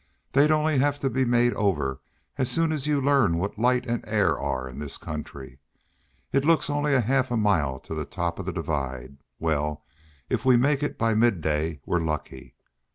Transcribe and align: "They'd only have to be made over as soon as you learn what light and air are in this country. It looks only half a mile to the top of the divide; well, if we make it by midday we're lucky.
"They'd 0.31 0.49
only 0.49 0.79
have 0.79 0.97
to 1.01 1.11
be 1.11 1.25
made 1.25 1.53
over 1.53 2.01
as 2.35 2.49
soon 2.49 2.71
as 2.71 2.87
you 2.87 2.99
learn 2.99 3.37
what 3.37 3.59
light 3.59 3.85
and 3.85 4.03
air 4.07 4.35
are 4.39 4.67
in 4.67 4.79
this 4.79 4.97
country. 4.97 5.59
It 6.33 6.43
looks 6.43 6.71
only 6.71 6.99
half 6.99 7.29
a 7.29 7.37
mile 7.37 7.79
to 7.81 7.93
the 7.93 8.03
top 8.05 8.39
of 8.39 8.47
the 8.47 8.51
divide; 8.51 9.17
well, 9.37 9.85
if 10.27 10.43
we 10.43 10.57
make 10.57 10.81
it 10.81 10.97
by 10.97 11.13
midday 11.13 11.81
we're 11.85 11.99
lucky. 12.01 12.55